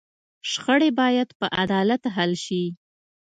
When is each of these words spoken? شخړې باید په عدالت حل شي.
شخړې 0.51 0.89
باید 0.99 1.29
په 1.39 1.45
عدالت 1.63 2.03
حل 2.15 2.31
شي. 2.45 2.63